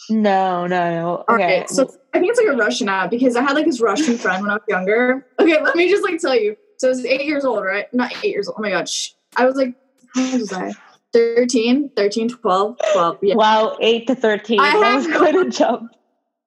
[0.09, 1.25] No, no, no.
[1.29, 3.79] Okay, right, so I think it's like a Russian app because I had like this
[3.79, 5.25] Russian friend when I was younger.
[5.39, 6.57] Okay, let me just like tell you.
[6.77, 7.91] So I was eight years old, right?
[7.93, 8.55] Not eight years old.
[8.59, 8.89] Oh my god.
[8.89, 9.11] Shh.
[9.37, 9.73] I was like,
[10.13, 10.73] how old was I?
[11.13, 13.17] 13, 13, 12, 12.
[13.21, 13.35] Yeah.
[13.35, 14.59] wow, eight to thirteen.
[14.59, 15.91] I that was no- quite a jump.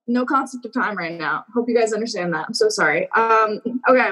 [0.08, 1.44] No concept of time right now.
[1.54, 2.46] Hope you guys understand that.
[2.48, 3.08] I'm so sorry.
[3.12, 4.10] Um, okay.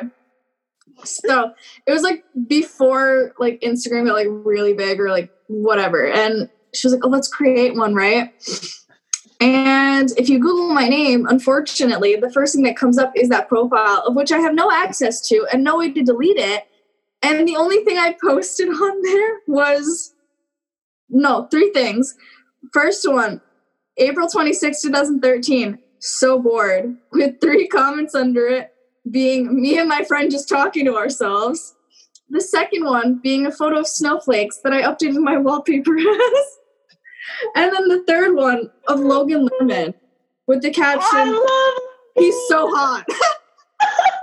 [1.05, 1.53] So
[1.87, 6.07] it was like before like Instagram got like really big or like whatever.
[6.07, 8.33] And she was like, Oh, let's create one, right?
[9.41, 13.49] And if you Google my name, unfortunately, the first thing that comes up is that
[13.49, 16.65] profile of which I have no access to and no way to delete it.
[17.23, 20.15] And the only thing I posted on there was
[21.11, 22.15] no, three things.
[22.73, 23.41] First one,
[23.99, 25.79] April 26, 2013.
[26.07, 28.73] So bored with three comments under it
[29.11, 31.75] being me and my friend just talking to ourselves.
[32.31, 36.59] The second one being a photo of snowflakes that I updated my wallpaper as.
[37.57, 39.95] And then the third one of Logan Lerman
[40.47, 41.40] with the caption,
[42.14, 43.05] he's so hot.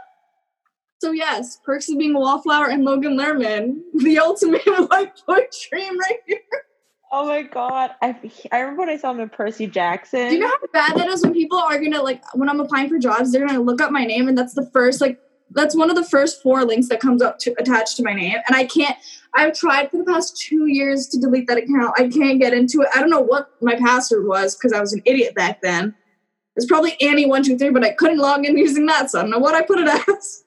[1.04, 6.00] So yes, perks of being a wallflower and Logan Lerman, the ultimate white boy dream
[6.00, 6.40] right here.
[7.16, 7.92] Oh my god!
[8.02, 8.16] I
[8.52, 10.30] I remember when I saw him in Percy Jackson.
[10.30, 12.90] Do you know how bad that is when people are gonna like when I'm applying
[12.90, 15.20] for jobs, they're gonna look up my name and that's the first like
[15.52, 18.38] that's one of the first four links that comes up to attached to my name,
[18.48, 18.98] and I can't.
[19.36, 21.94] I've tried for the past two years to delete that account.
[22.00, 22.88] I can't get into it.
[22.96, 25.94] I don't know what my password was because I was an idiot back then.
[26.56, 29.22] It's probably Annie one two three, but I couldn't log in using that, so I
[29.22, 30.46] don't know what I put it as.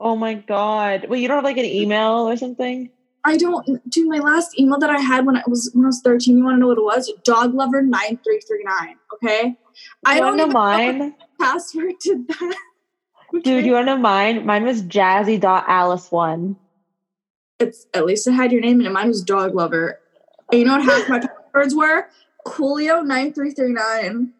[0.00, 1.08] Oh my god!
[1.10, 2.88] Well, you don't have like an email or something.
[3.24, 6.00] I don't do my last email that I had when I was when I was
[6.02, 6.36] 13.
[6.36, 7.12] You want to know what it was?
[7.24, 8.96] Dog lover 9339.
[9.14, 9.56] Okay.
[10.04, 11.14] I don't know mine.
[11.40, 12.56] password to that.
[13.34, 13.42] Okay.
[13.42, 14.46] Dude, you want to know mine?
[14.46, 16.54] Mine was jazzy.alice1.
[17.58, 18.92] It's at least it had your name in it.
[18.92, 19.98] Mine was dog lover.
[20.52, 21.18] And you know what half my
[21.52, 22.06] passwords were?
[22.46, 24.30] Coolio9339.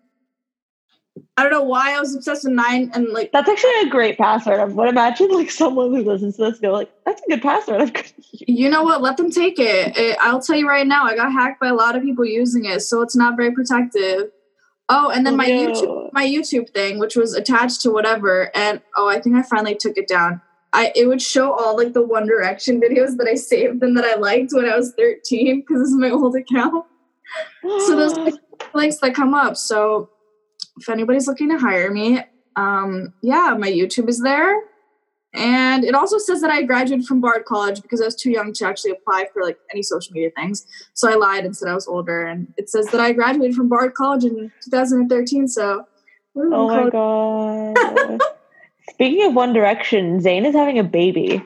[1.36, 4.16] I don't know why I was obsessed with nine and like that's actually a great
[4.16, 4.60] password.
[4.60, 8.04] I would imagine like someone who listens to this go like, "That's a good password."
[8.32, 9.02] you know what?
[9.02, 9.96] Let them take it.
[9.96, 10.16] it.
[10.20, 12.82] I'll tell you right now, I got hacked by a lot of people using it,
[12.82, 14.30] so it's not very protective.
[14.88, 15.46] Oh, and then my.
[15.46, 19.74] YouTube my YouTube thing, which was attached to whatever, and oh, I think I finally
[19.74, 20.40] took it down.
[20.72, 24.04] I it would show all like the One Direction videos that I saved and that
[24.04, 26.86] I liked when I was 13 because this is my old account.
[27.62, 28.38] so those
[28.74, 29.56] links that come up.
[29.56, 30.08] So
[30.78, 32.20] if anybody's looking to hire me,
[32.56, 34.54] um, yeah, my YouTube is there.
[35.34, 38.52] And it also says that I graduated from Bard College because I was too young
[38.52, 40.64] to actually apply for like any social media things.
[40.94, 42.24] So I lied and said I was older.
[42.24, 45.48] And it says that I graduated from Bard College in 2013.
[45.48, 45.86] So,
[46.36, 48.20] oh my god!
[48.90, 51.42] Speaking of One Direction, Zayn is having a baby.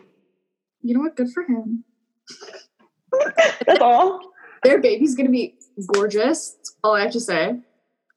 [0.83, 1.17] You know what?
[1.17, 1.85] Good for him.
[3.67, 4.21] That's all.
[4.65, 5.55] Their baby's gonna be
[5.95, 6.51] gorgeous.
[6.51, 7.59] That's all I have to say.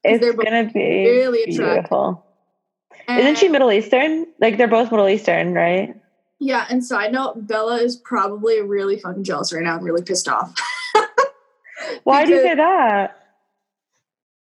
[0.04, 2.24] It's gonna be really beautiful.
[3.08, 4.26] And Isn't she Middle Eastern?
[4.40, 5.96] Like they're both Middle Eastern, right?
[6.38, 10.28] Yeah, and side note, Bella is probably really fucking jealous right now and really pissed
[10.28, 10.52] off.
[12.04, 13.16] Why do you say that?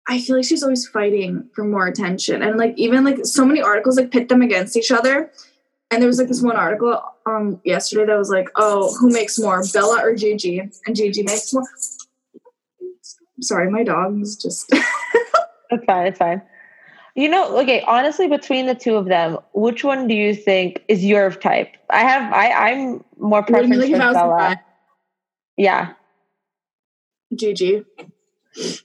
[0.09, 2.43] I feel like she's always fighting for more attention.
[2.43, 5.31] And like even like so many articles like pit them against each other.
[5.91, 9.39] And there was like this one article um yesterday that was like, oh, who makes
[9.39, 10.61] more, Bella or Gigi?
[10.87, 11.65] And Gigi makes more.
[13.41, 14.73] Sorry, my dog is just
[15.71, 16.07] It's fine.
[16.07, 16.43] It's fine.
[17.15, 21.05] You know, okay, honestly, between the two of them, which one do you think is
[21.05, 21.77] your type?
[21.91, 24.61] I have, I, I'm more preference for Bella.
[25.57, 25.95] Yeah.
[27.35, 27.85] Gigi.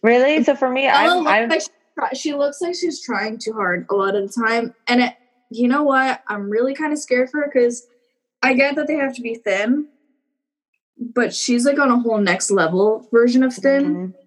[0.01, 0.43] Really?
[0.43, 3.85] So for me, Bella I'm, I'm like she, she looks like she's trying too hard
[3.91, 4.73] a lot of the time.
[4.87, 5.13] And it,
[5.51, 6.23] you know what?
[6.27, 7.85] I'm really kind of scared for her because
[8.41, 9.89] I get that they have to be thin,
[10.97, 13.83] but she's like on a whole next level version of thin.
[13.83, 14.22] Mm-hmm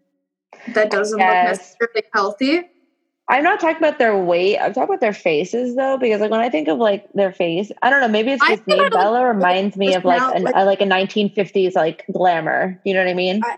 [0.74, 2.62] that doesn't look necessarily healthy.
[3.28, 4.56] I'm not talking about their weight.
[4.58, 7.72] I'm talking about their faces though, because like when I think of like their face,
[7.82, 8.08] I don't know.
[8.08, 8.76] Maybe it's just me.
[8.88, 12.80] Bella reminds me of like an, like, a, like a 1950s like glamour.
[12.84, 13.42] You know what I mean?
[13.44, 13.56] I,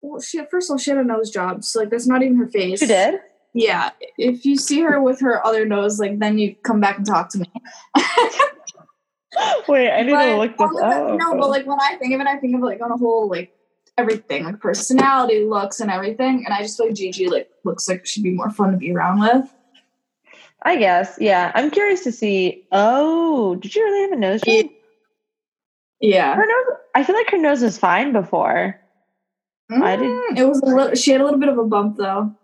[0.00, 2.38] well, she first of all she had a nose job, so like that's not even
[2.38, 2.80] her face.
[2.80, 3.20] She did.
[3.52, 3.90] Yeah.
[4.16, 7.28] If you see her with her other nose, like then you come back and talk
[7.30, 7.52] to me.
[9.68, 11.18] Wait, I need but to look this up.
[11.18, 13.28] No, but like when I think of it, I think of like on a whole
[13.28, 13.52] like
[13.98, 16.44] everything, like personality, looks, and everything.
[16.44, 18.92] And I just feel like Gigi like looks like she'd be more fun to be
[18.92, 19.52] around with.
[20.62, 21.52] I guess, yeah.
[21.54, 22.66] I'm curious to see.
[22.70, 24.66] Oh, did you really have a nose job?
[26.00, 26.34] Yeah.
[26.34, 26.76] Her nose.
[26.94, 28.80] I feel like her nose was fine before.
[29.70, 30.38] Mm, I didn't.
[30.38, 30.94] It was a little.
[30.94, 32.34] She had a little bit of a bump though.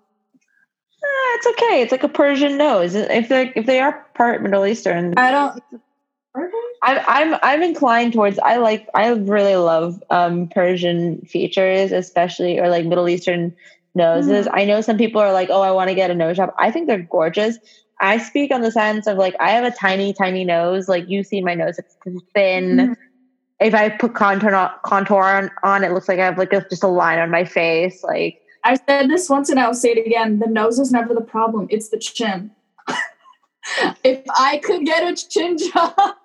[1.07, 1.83] Uh, it's okay.
[1.83, 2.95] It's like a Persian nose.
[2.95, 5.63] If they if they are part Middle Eastern, I don't.
[6.87, 12.69] I'm I'm I'm inclined towards I like I really love um Persian features, especially or
[12.69, 13.55] like Middle Eastern
[13.97, 14.47] noses.
[14.47, 14.57] Mm-hmm.
[14.57, 16.55] I know some people are like, oh, I want to get a nose job.
[16.59, 17.59] I think they're gorgeous.
[18.01, 20.89] I speak on the sense of like I have a tiny, tiny nose.
[20.89, 21.97] Like you see my nose, it's
[22.35, 22.77] thin.
[22.77, 22.93] Mm-hmm.
[23.59, 26.61] If I put contour on, contour on, on, it looks like I have like a,
[26.69, 28.05] just a line on my face.
[28.05, 30.39] Like I said this once and I'll say it again.
[30.39, 31.67] The nose is never the problem.
[31.71, 32.51] It's the chin.
[34.05, 36.17] if I could get a chin job.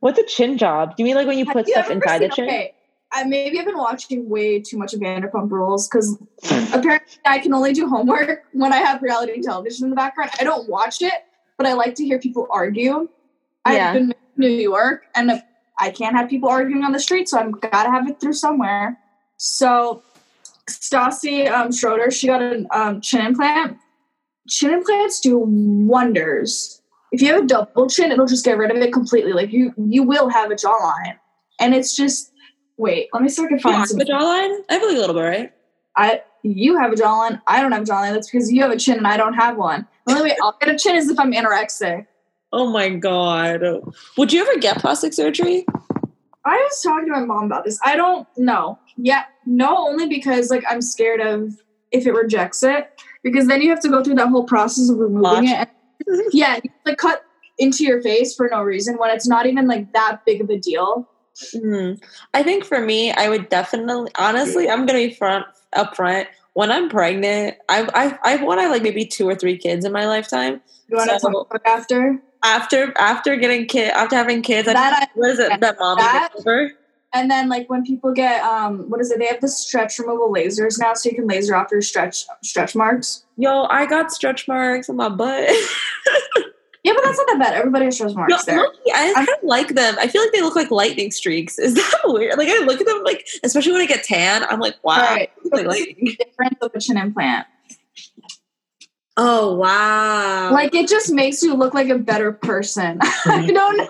[0.00, 0.96] What's a chin job?
[0.96, 2.44] Do you mean like when you put stuff inside seen, the chin?
[2.44, 2.74] Okay.
[3.10, 6.18] I, maybe I've been watching way too much of Vanderpump Rules because
[6.74, 10.30] apparently I can only do homework when I have reality television in the background.
[10.38, 11.14] I don't watch it,
[11.56, 13.08] but I like to hear people argue.
[13.64, 15.42] I've been in New York and
[15.78, 18.34] I can't have people arguing on the street, so I've got to have it through
[18.34, 18.98] somewhere.
[19.36, 20.02] So
[20.68, 23.78] Stassi um, Schroeder, she got a um, chin implant.
[24.48, 28.76] Chin implants do wonders if you have a double chin, it'll just get rid of
[28.78, 29.32] it completely.
[29.32, 31.16] Like you, you will have a jawline,
[31.60, 32.32] and it's just
[32.76, 33.08] wait.
[33.12, 34.00] Let me see if I can find some.
[34.00, 34.58] A jawline?
[34.68, 35.52] I have a little bit, right?
[35.96, 37.40] I you have a jawline.
[37.46, 38.12] I don't have a jawline.
[38.12, 39.86] That's because you have a chin and I don't have one.
[40.06, 42.06] The only way I'll get a chin is if I'm anorexic.
[42.52, 43.62] Oh my god.
[44.16, 45.66] Would you ever get plastic surgery?
[46.44, 47.78] I was talking to my mom about this.
[47.84, 48.78] I don't know.
[48.96, 51.52] Yeah, no, only because like I'm scared of
[51.90, 54.98] if it rejects it, because then you have to go through that whole process of
[54.98, 55.68] removing it.
[56.32, 57.24] Yeah, you, like cut
[57.58, 60.58] into your face for no reason when it's not even like that big of a
[60.58, 61.08] deal.
[61.54, 62.00] Mhm.
[62.34, 66.28] I think for me, I would definitely, honestly, I'm gonna be front up front.
[66.54, 70.06] When I'm pregnant, I've I've I've wanted like maybe two or three kids in my
[70.06, 70.60] lifetime.
[70.88, 72.20] You want to So- talk after?
[72.44, 76.02] After after getting kid after having kids, I That I- what is it that mommy
[76.02, 76.70] that- makeover?
[77.14, 79.18] And then like when people get um what is it?
[79.18, 82.74] They have the stretch removal lasers now, so you can laser off your stretch stretch
[82.76, 83.24] marks.
[83.36, 85.48] Yo, I got stretch marks on my butt.
[86.84, 87.54] Yeah, but that's not that bad.
[87.54, 88.66] Everybody has stretch marks No, there.
[88.94, 89.96] I kind of like them.
[89.98, 91.58] I feel like they look like lightning streaks.
[91.58, 92.38] Is that weird?
[92.38, 95.28] Like I look at them, like especially when I get tan, I'm like, wow, Right.
[95.50, 96.16] like lightning.
[96.18, 97.46] Different of a chin implant.
[99.20, 100.52] Oh wow!
[100.52, 102.98] Like it just makes you look like a better person.
[103.02, 103.52] I mm-hmm.
[103.52, 103.86] don't know.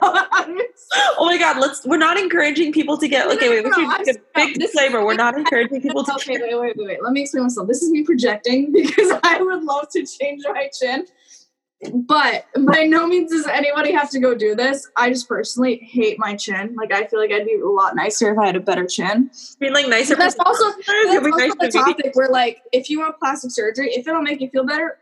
[1.18, 1.84] oh my god, let's.
[1.84, 3.26] We're not encouraging people to get.
[3.32, 3.62] Okay, wait.
[3.62, 5.04] we should no, a big disclaimer.
[5.04, 6.14] We're not encouraging people to.
[6.14, 7.02] okay, wait, wait, wait, wait.
[7.02, 7.68] Let me explain myself.
[7.68, 11.04] This is me projecting because I would love to change my chin.
[11.92, 14.88] But by no means does anybody have to go do this.
[14.96, 16.74] I just personally hate my chin.
[16.74, 19.30] Like I feel like I'd be a lot nicer if I had a better chin.
[19.60, 20.16] Being like nicer.
[20.16, 23.92] But that's also that's also nice the topic where like if you want plastic surgery,
[23.92, 24.96] if it'll make you feel better,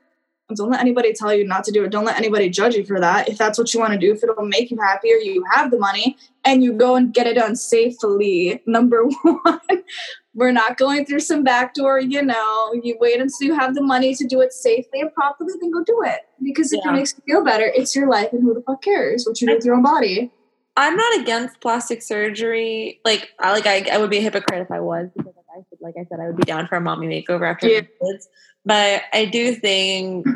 [0.55, 1.91] don't let anybody tell you not to do it.
[1.91, 3.29] Don't let anybody judge you for that.
[3.29, 5.79] If that's what you want to do, if it'll make you happier, you have the
[5.79, 8.63] money and you go and get it done safely.
[8.65, 9.61] Number one,
[10.35, 14.15] we're not going through some backdoor, you know, you wait until you have the money
[14.15, 16.21] to do it safely and properly, then go do it.
[16.43, 16.93] Because if Yeah.
[16.93, 19.49] it makes you feel better, it's your life and who the fuck cares what you
[19.49, 20.31] do with your own body.
[20.77, 23.01] I'm not against plastic surgery.
[23.05, 25.63] Like, I like I, I would be a hypocrite if I was because like I
[25.71, 27.81] said, like I said, I would be down for a mommy makeover after Yeah.
[27.81, 28.29] kids.
[28.67, 30.27] But I do think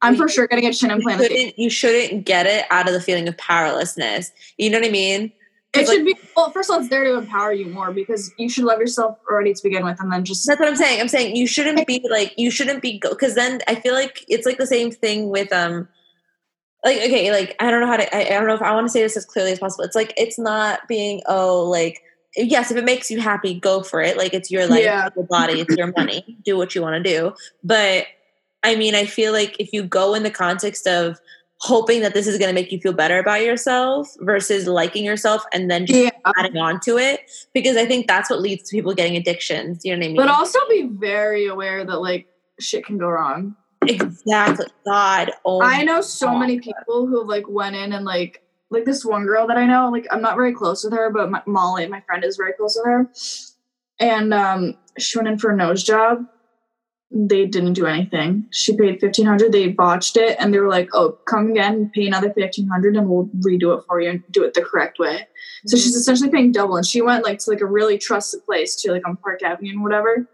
[0.00, 1.20] I'm for sure getting a chin you implant.
[1.20, 4.30] shouldn't, you shouldn't get it out of the feeling of powerlessness.
[4.56, 5.32] You know what I mean?
[5.74, 6.50] It like, should be well.
[6.52, 9.52] First of all, it's there to empower you more because you should love yourself already
[9.52, 11.00] to begin with, and then just That's what I'm saying.
[11.00, 14.46] I'm saying you shouldn't be like you shouldn't be because then I feel like it's
[14.46, 15.88] like the same thing with um
[16.84, 18.86] like okay like I don't know how to I, I don't know if I want
[18.86, 19.84] to say this as clearly as possible.
[19.84, 22.00] It's like it's not being oh like
[22.36, 25.08] yes if it makes you happy go for it like it's your life Yeah.
[25.16, 28.06] your body it's your money do what you want to do but
[28.62, 31.18] I mean I feel like if you go in the context of
[31.58, 35.42] hoping that this is going to make you feel better about yourself versus liking yourself
[35.52, 36.10] and then just yeah.
[36.38, 37.20] adding on to it
[37.54, 39.84] because I think that's what leads to people getting addictions.
[39.84, 40.16] You know what I mean?
[40.16, 42.26] But also be very aware that like
[42.60, 43.56] shit can go wrong.
[43.82, 44.66] exactly.
[44.84, 45.30] God.
[45.44, 46.40] Oh, I know so God.
[46.40, 49.90] many people who like went in and like like this one girl that I know.
[49.90, 52.76] Like I'm not very close with her, but my, Molly, my friend, is very close
[52.76, 53.10] with her.
[53.98, 56.24] And um, she went in for a nose job.
[57.12, 58.46] They didn't do anything.
[58.50, 59.52] She paid fifteen hundred.
[59.52, 63.08] They botched it, and they were like, "Oh, come again, pay another fifteen hundred, and
[63.08, 65.26] we'll redo it for you and do it the correct way."
[65.66, 68.74] So she's essentially paying double, and she went like to like a really trusted place
[68.82, 70.28] to like on Park Avenue and whatever.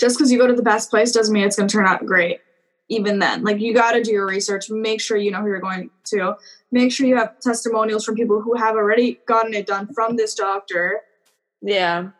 [0.00, 2.06] Just because you go to the best place doesn't mean it's going to turn out
[2.06, 2.40] great.
[2.88, 4.70] Even then, like you got to do your research.
[4.70, 6.36] Make sure you know who you're going to.
[6.72, 10.34] Make sure you have testimonials from people who have already gotten it done from this
[10.34, 11.00] doctor.
[11.60, 12.10] yeah.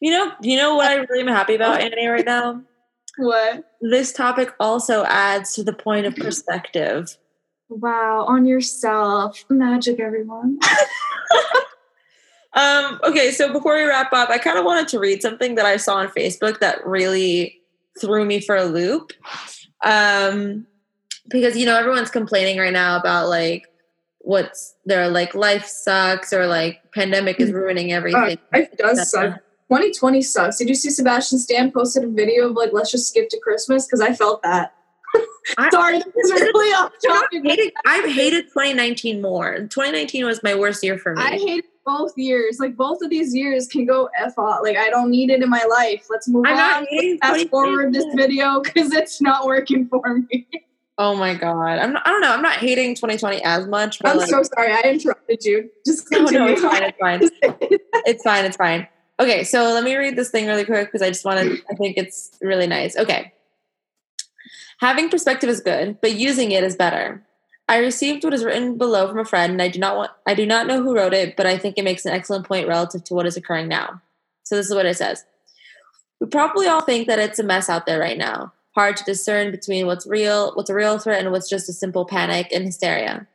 [0.00, 2.62] You know, you know what I really am happy about, Annie, right now?
[3.16, 3.64] What?
[3.80, 7.16] This topic also adds to the point of perspective.
[7.70, 10.58] Wow, on yourself, magic, everyone.
[12.54, 15.66] Um, okay, so before we wrap up, I kind of wanted to read something that
[15.66, 17.60] I saw on Facebook that really
[18.00, 19.12] threw me for a loop.
[19.82, 20.66] Um,
[21.28, 23.66] because you know everyone's complaining right now about like
[24.18, 28.38] what's their like life sucks or like pandemic is ruining everything.
[28.54, 29.40] Uh, it does suck.
[29.68, 30.58] 2020 sucks.
[30.58, 33.86] Did you see Sebastian Stan posted a video of like let's just skip to Christmas?
[33.86, 34.74] Because I felt that.
[35.58, 37.42] I- Sorry, this is really off topic.
[37.44, 39.58] hated, I've hated 2019 more.
[39.58, 41.22] 2019 was my worst year for me.
[41.22, 42.58] I hated both years.
[42.58, 44.60] Like both of these years can go f off.
[44.62, 46.06] Like I don't need it in my life.
[46.10, 47.18] Let's move I'm on.
[47.18, 50.46] Fast forward this video because it's not working for me.
[50.96, 52.32] Oh my god, I'm not, I don't know.
[52.32, 54.72] I'm not hating 2020 as much, but I'm like, so sorry.
[54.72, 55.68] I interrupted you.
[55.84, 56.38] Just no, continue.
[56.38, 56.82] no, it's fine.
[56.84, 57.58] It's fine.
[58.06, 58.44] it's fine.
[58.44, 58.88] It's fine.
[59.18, 61.60] Okay, so let me read this thing really quick because I just want to.
[61.68, 62.96] I think it's really nice.
[62.96, 63.32] Okay,
[64.78, 67.24] having perspective is good, but using it is better.
[67.68, 70.10] I received what is written below from a friend, and I do not want.
[70.26, 72.68] I do not know who wrote it, but I think it makes an excellent point
[72.68, 74.02] relative to what is occurring now.
[74.42, 75.24] So this is what it says.
[76.20, 78.52] We probably all think that it's a mess out there right now.
[78.74, 82.04] Hard to discern between what's real, what's a real threat, and what's just a simple
[82.04, 83.26] panic and hysteria.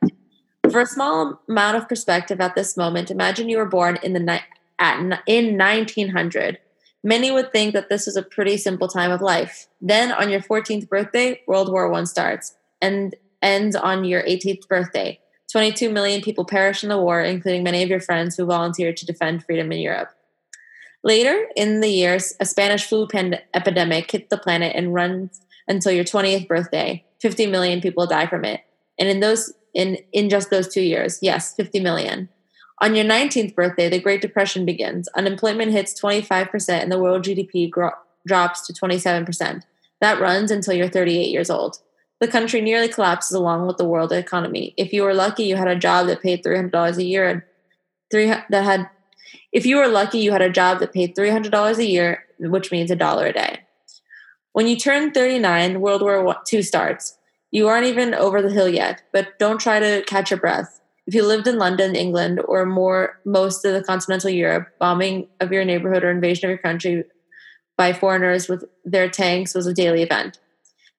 [0.70, 4.20] For a small amount of perspective at this moment, imagine you were born in the
[4.20, 4.44] ni-
[4.78, 6.58] at in 1900.
[7.02, 9.66] Many would think that this was a pretty simple time of life.
[9.80, 15.18] Then, on your 14th birthday, World War One starts, and ends on your 18th birthday.
[15.52, 19.06] 22 million people perished in the war, including many of your friends who volunteered to
[19.06, 20.10] defend freedom in Europe.
[21.02, 25.92] Later in the years, a Spanish flu pand- epidemic hit the planet and runs until
[25.92, 27.04] your 20th birthday.
[27.20, 28.60] 50 million people die from it.
[28.98, 32.28] And in those in in just those 2 years, yes, 50 million.
[32.82, 35.08] On your 19th birthday, the Great Depression begins.
[35.08, 37.92] Unemployment hits 25% and the world GDP gro-
[38.26, 39.62] drops to 27%.
[40.00, 41.76] That runs until you're 38 years old.
[42.20, 44.74] The country nearly collapses along with the world economy.
[44.76, 47.42] If you were lucky, you had a job that paid $300 a year, and
[48.10, 48.90] three that had
[49.52, 52.90] if you were lucky, you had a job that paid $300 a year, which means
[52.90, 53.60] a dollar a day.
[54.52, 57.16] When you turn 39, World War II starts.
[57.50, 60.80] You aren't even over the hill yet, but don't try to catch your breath.
[61.06, 65.50] If you lived in London, England, or more most of the continental Europe, bombing of
[65.50, 67.04] your neighborhood or invasion of your country
[67.76, 70.38] by foreigners with their tanks was a daily event.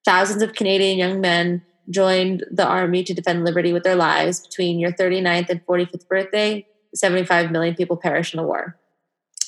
[0.05, 4.79] Thousands of Canadian young men joined the army to defend liberty with their lives between
[4.79, 6.65] your 39th and 45th birthday.
[6.93, 8.77] 75 million people perish in the war.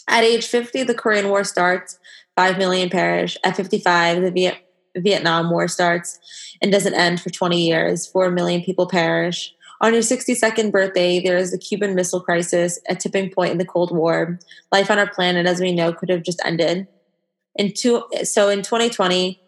[0.08, 1.98] At age 50, the Korean War starts,
[2.36, 3.38] 5 million perish.
[3.44, 4.58] At 55, the Viet-
[4.96, 6.20] Vietnam War starts
[6.62, 9.54] and doesn't end for 20 years, 4 million people perish.
[9.82, 13.66] On your 62nd birthday, there is the Cuban Missile Crisis, a tipping point in the
[13.66, 14.40] Cold War.
[14.72, 16.88] Life on our planet, as we know, could have just ended.
[17.56, 19.43] In two, so in 2020,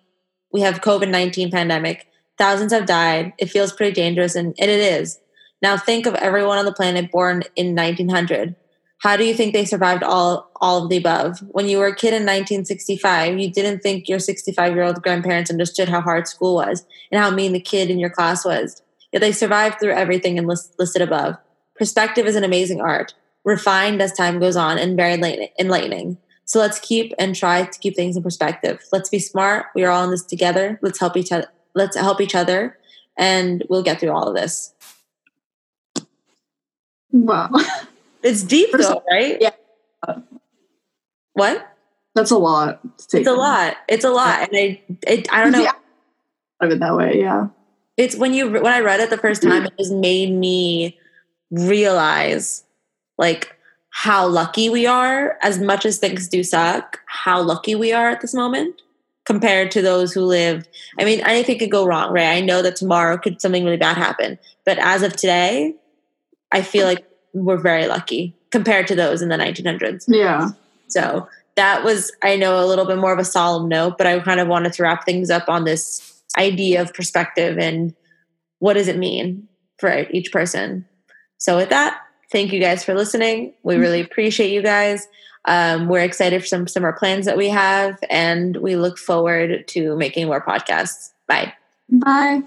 [0.52, 2.08] we have COVID 19 pandemic.
[2.38, 3.34] Thousands have died.
[3.38, 5.20] It feels pretty dangerous, and it is.
[5.62, 8.56] Now think of everyone on the planet born in 1900.
[9.00, 11.40] How do you think they survived all all of the above?
[11.50, 15.52] When you were a kid in 1965, you didn't think your 65 year old grandparents
[15.52, 18.82] understood how hard school was and how mean the kid in your class was.
[19.12, 21.36] Yet they survived through everything and list, listed above.
[21.76, 25.14] Perspective is an amazing art, refined as time goes on and very
[25.60, 26.18] enlightening.
[26.46, 28.84] So let's keep and try to keep things in perspective.
[28.92, 29.68] Let's be smart.
[29.76, 30.80] We are all in this together.
[30.82, 31.48] Let's help each other.
[31.74, 32.78] Let's help each other,
[33.18, 34.74] and we'll get through all of this.
[37.12, 37.50] Wow.
[38.26, 39.38] It's deep though, right?
[39.40, 39.52] Yeah.
[41.34, 41.72] What?
[42.16, 42.80] That's a lot.
[42.98, 43.78] It's a lot.
[43.88, 45.70] It's a lot, and I, it, I don't know.
[46.60, 47.50] Of it that way, yeah.
[47.98, 50.98] It's when you when I read it the first time, it just made me
[51.52, 52.64] realize,
[53.20, 53.55] like,
[53.98, 55.38] how lucky we are.
[55.42, 58.82] As much as things do suck, how lucky we are at this moment
[59.26, 60.68] compared to those who lived.
[61.00, 62.28] I mean, anything could go wrong, right?
[62.28, 65.76] I know that tomorrow could something really bad happen, but as of today,
[66.52, 70.04] I feel like we're very lucky compared to those in the 1900s.
[70.10, 70.50] Yeah.
[70.90, 74.20] So that was, I know, a little bit more of a solemn note, but I
[74.20, 77.96] kind of wanted to wrap things up on this idea of perspective and
[78.60, 79.48] what does it mean
[79.80, 80.86] for each person.
[81.38, 81.98] So with that,
[82.32, 83.54] thank you guys for listening.
[83.64, 85.08] We really appreciate you guys.
[85.46, 89.96] Um, we're excited for some summer plans that we have, and we look forward to
[89.96, 91.12] making more podcasts.
[91.28, 91.54] Bye.
[91.90, 92.42] Bye.